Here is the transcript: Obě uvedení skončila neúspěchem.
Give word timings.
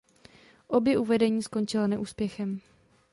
Obě 0.67 0.97
uvedení 0.97 1.43
skončila 1.43 1.87
neúspěchem. 1.87 2.59